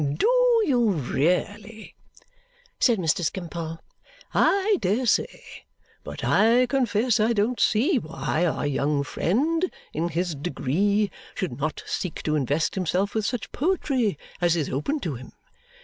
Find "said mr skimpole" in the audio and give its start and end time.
2.79-3.77